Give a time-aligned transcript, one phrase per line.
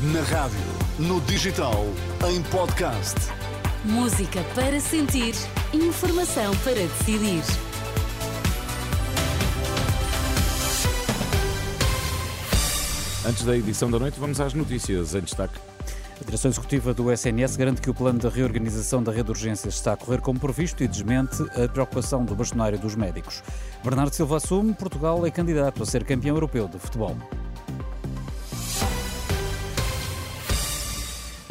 [0.00, 0.60] Na rádio,
[0.96, 1.84] no digital,
[2.30, 3.16] em podcast.
[3.84, 5.34] Música para sentir,
[5.74, 7.42] informação para decidir.
[13.26, 15.58] Antes da edição da noite, vamos às notícias em destaque.
[16.20, 19.74] A direção executiva do SNS garante que o plano de reorganização da rede de urgências
[19.74, 23.42] está a correr como previsto e desmente a preocupação do bastonário dos médicos.
[23.82, 27.16] Bernardo Silva assume Portugal é candidato a ser campeão europeu de futebol.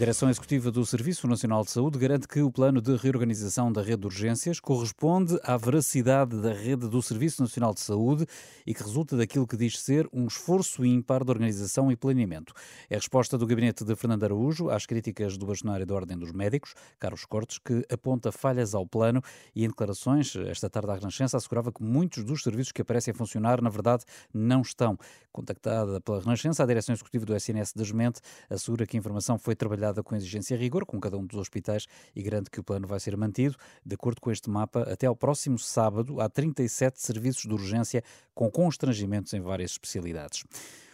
[0.00, 4.00] Direção Executiva do Serviço Nacional de Saúde garante que o plano de reorganização da rede
[4.00, 8.24] de urgências corresponde à veracidade da rede do Serviço Nacional de Saúde
[8.66, 12.54] e que resulta daquilo que diz ser um esforço ímpar de organização e planeamento.
[12.88, 16.32] É a resposta do gabinete de Fernando Araújo às críticas do bastonário da Ordem dos
[16.32, 19.20] Médicos, Carlos Cortes, que aponta falhas ao plano
[19.54, 23.14] e em declarações esta tarde à Renascença assegurava que muitos dos serviços que aparecem a
[23.14, 24.96] funcionar, na verdade, não estão.
[25.30, 29.89] Contactada pela Renascença, a Direção Executiva do SNS desmente assegura que a informação foi trabalhada
[30.02, 33.00] com exigência e rigor com cada um dos hospitais e garante que o plano vai
[33.00, 33.56] ser mantido.
[33.84, 38.50] De acordo com este mapa, até ao próximo sábado há 37 serviços de urgência com
[38.50, 40.44] constrangimentos em várias especialidades.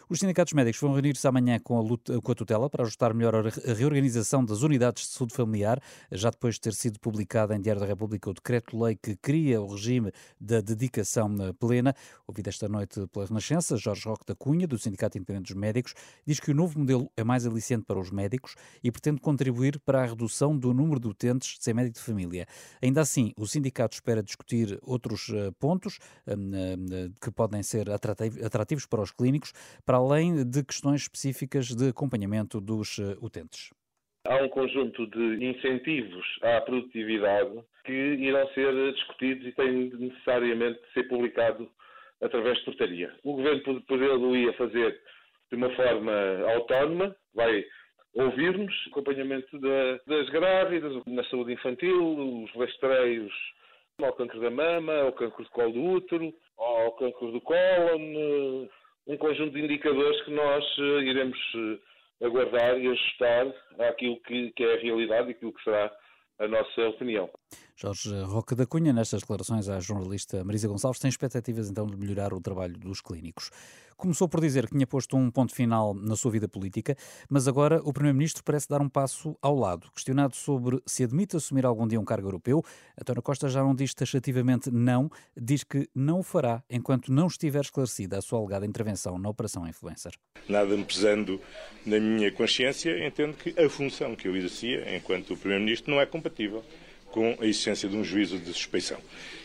[0.08, 3.34] Os sindicatos médicos vão reunir-se amanhã com a, luta, com a tutela para ajustar melhor
[3.34, 5.82] a reorganização das unidades de saúde familiar,
[6.12, 9.66] já depois de ter sido publicado em Diário da República o decreto-lei que cria o
[9.66, 11.92] regime da dedicação plena.
[12.24, 15.92] Ouvido esta noite pela Renascença, Jorge Roque da Cunha, do Sindicato Independente dos Médicos,
[16.24, 18.54] diz que o novo modelo é mais aliciente para os médicos
[18.84, 22.46] e pretende contribuir para a redução do número de utentes sem médico de família.
[22.80, 25.98] Ainda assim, o sindicato espera discutir outros eh, pontos
[26.28, 29.52] hum, hum, que podem ser atrativos para os clínicos,
[29.84, 33.70] para para além de questões específicas de acompanhamento dos eh, utentes.
[34.26, 40.92] Há um conjunto de incentivos à produtividade que irão ser discutidos e têm necessariamente de
[40.92, 41.66] ser publicados
[42.20, 43.14] através de portaria.
[43.24, 45.00] O Governo poderia fazer
[45.50, 46.12] de uma forma
[46.54, 47.64] autónoma, vai
[48.14, 53.32] ouvir-nos, acompanhamento da, das grávidas, na saúde infantil, os rastreios
[54.02, 58.68] ao câncer da mama, ao câncer do colo do útero, ao câncer do cólon,
[59.06, 63.46] um conjunto de indicadores que nós uh, iremos uh, aguardar e ajustar
[63.78, 65.92] àquilo que, que, é a realidade e aquilo que será
[66.38, 67.30] a nossa opinião.
[67.78, 72.32] Jorge Roca da Cunha, nestas declarações à jornalista Marisa Gonçalves, tem expectativas então de melhorar
[72.32, 73.50] o trabalho dos clínicos.
[73.98, 76.96] Começou por dizer que tinha posto um ponto final na sua vida política,
[77.28, 79.90] mas agora o Primeiro-Ministro parece dar um passo ao lado.
[79.94, 82.62] Questionado sobre se admite assumir algum dia um cargo europeu,
[82.98, 87.60] António Costa já não diz taxativamente não, diz que não o fará enquanto não estiver
[87.60, 90.12] esclarecida a sua alegada intervenção na Operação Influencer.
[90.48, 91.38] Nada me pesando
[91.84, 96.64] na minha consciência, entendo que a função que eu exercia enquanto Primeiro-Ministro não é compatível
[97.16, 98.98] com a existência de um juízo de suspeição.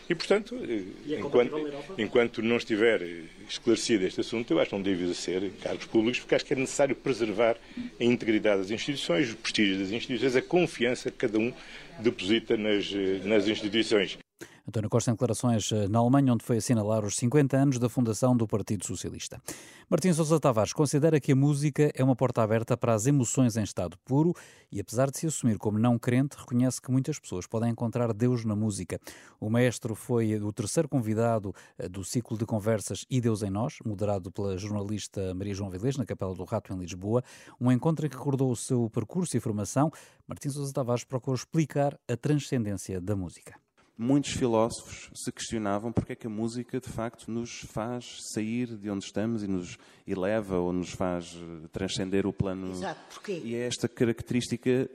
[0.06, 3.00] E, portanto, eh, é enquanto, enquanto não estiver
[3.48, 6.56] esclarecido este assunto, eu acho que não deve ser cargos públicos, porque acho que é
[6.56, 7.56] necessário preservar
[7.98, 11.50] a integridade das instituições, o prestígio das instituições, a confiança que cada um
[11.98, 14.18] deposita nas, eh, nas instituições.
[14.66, 18.36] António Costa em declarações eh, na Alemanha, onde foi assinalar os 50 anos da fundação
[18.36, 19.42] do Partido Socialista.
[19.90, 23.64] Martins Sousa Tavares considera que a música é uma porta aberta para as emoções em
[23.64, 24.32] estado puro
[24.70, 28.44] e, apesar de se assumir como não crente, reconhece que muitas pessoas podem encontrar Deus
[28.44, 29.00] na música.
[29.40, 33.78] O maestro foi o terceiro convidado eh, do ciclo de conversas E Deus em Nós,
[33.84, 37.24] moderado pela jornalista Maria João Vilês, na Capela do Rato, em Lisboa,
[37.60, 39.90] um encontro que recordou o seu percurso e formação.
[40.24, 43.61] Martins Sousa Tavares procurou explicar a transcendência da música
[43.96, 48.90] muitos filósofos se questionavam porque é que a música de facto nos faz sair de
[48.90, 52.70] onde estamos e nos eleva ou nos faz eh, transcender o plano.
[52.70, 53.40] Exato, porquê?
[53.44, 54.88] E é esta característica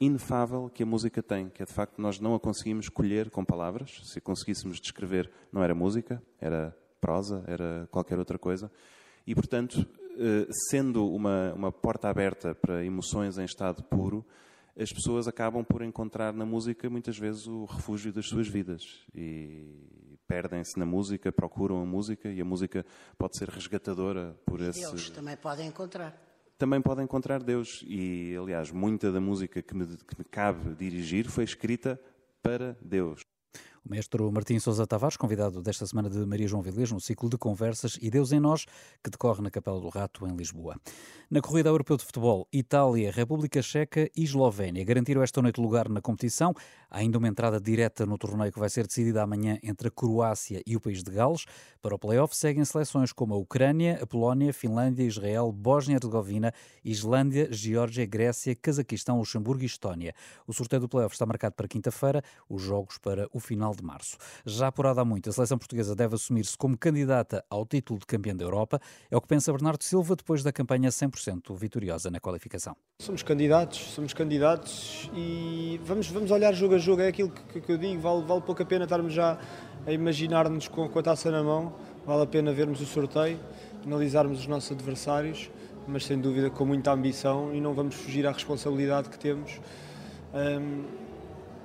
[0.00, 3.44] inefável que a música tem, que é de facto nós não a conseguimos colher com
[3.44, 4.00] palavras.
[4.04, 8.70] Se conseguíssemos descrever, não era música, era prosa, era qualquer outra coisa.
[9.26, 9.86] E portanto,
[10.18, 14.24] eh, sendo uma, uma porta aberta para emoções em estado puro,
[14.78, 19.66] as pessoas acabam por encontrar na música muitas vezes o refúgio das suas vidas e
[20.28, 22.86] perdem-se na música, procuram a música e a música
[23.16, 24.80] pode ser resgatadora por esse.
[24.80, 26.16] Deus também podem encontrar.
[26.56, 31.28] Também podem encontrar Deus e, aliás, muita da música que me, que me cabe dirigir
[31.28, 32.00] foi escrita
[32.42, 33.22] para Deus.
[33.84, 37.38] O mestre Martim Sousa Tavares, convidado desta semana de Maria João Vilês no ciclo de
[37.38, 38.64] conversas E Deus em Nós,
[39.02, 40.76] que decorre na Capela do Rato, em Lisboa.
[41.30, 46.00] Na corrida europeu de futebol, Itália, República Checa e Eslovénia garantiram esta noite lugar na
[46.00, 46.54] competição.
[46.90, 50.62] Há ainda uma entrada direta no torneio que vai ser decidida amanhã entre a Croácia
[50.66, 51.44] e o país de Gales.
[51.82, 56.52] Para o play-off seguem seleções como a Ucrânia, a Polónia, Finlândia, Israel, Bósnia-Herzegovina,
[56.84, 60.14] Islândia, Geórgia, Grécia, Cazaquistão, Luxemburgo e Estónia.
[60.46, 63.82] O sorteio do play-off está marcado para quinta-feira, os jogos para o final final de
[63.82, 64.16] março.
[64.44, 68.34] Já apurada há muito, a seleção portuguesa deve assumir-se como candidata ao título de campeã
[68.34, 68.80] da Europa.
[69.10, 72.76] É o que pensa Bernardo Silva depois da campanha 100% vitoriosa na qualificação.
[73.00, 77.02] Somos candidatos, somos candidatos e vamos, vamos olhar jogo a jogo.
[77.02, 79.38] É aquilo que, que eu digo, vale, vale pouco a pena estarmos já
[79.86, 81.74] a imaginar-nos com, com a taça na mão,
[82.06, 83.38] vale a pena vermos o sorteio,
[83.84, 85.50] analisarmos os nossos adversários,
[85.86, 89.60] mas sem dúvida com muita ambição e não vamos fugir à responsabilidade que temos.
[90.34, 91.07] Um,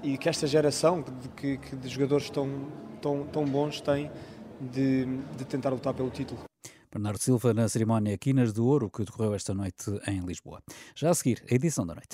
[0.03, 1.03] e que esta geração
[1.35, 2.67] que, que de jogadores tão,
[3.01, 4.11] tão, tão bons tem
[4.59, 5.05] de,
[5.37, 6.41] de tentar lutar pelo título.
[6.91, 10.61] Bernardo Silva na cerimónia Quinas de Ouro que decorreu esta noite em Lisboa.
[10.95, 12.09] Já a seguir, a edição da noite.